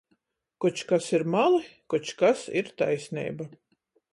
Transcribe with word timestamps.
Koč 0.63 0.81
kas 0.91 1.09
ir 1.17 1.25
mali, 1.35 1.61
koč 1.95 2.15
kas 2.23 2.43
ir 2.63 2.73
taisneiba. 2.83 3.51